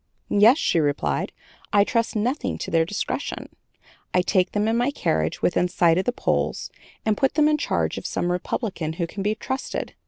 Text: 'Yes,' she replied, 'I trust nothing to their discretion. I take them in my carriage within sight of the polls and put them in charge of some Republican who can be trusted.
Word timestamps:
'Yes,' 0.29 0.57
she 0.57 0.79
replied, 0.79 1.31
'I 1.73 1.83
trust 1.83 2.15
nothing 2.15 2.57
to 2.57 2.71
their 2.71 2.85
discretion. 2.85 3.49
I 4.15 4.23
take 4.23 4.53
them 4.53 4.67
in 4.67 4.75
my 4.75 4.89
carriage 4.89 5.43
within 5.43 5.67
sight 5.67 5.99
of 5.99 6.05
the 6.05 6.11
polls 6.11 6.71
and 7.05 7.15
put 7.15 7.35
them 7.35 7.47
in 7.47 7.59
charge 7.59 7.99
of 7.99 8.07
some 8.07 8.31
Republican 8.31 8.93
who 8.93 9.05
can 9.05 9.21
be 9.21 9.35
trusted. 9.35 9.93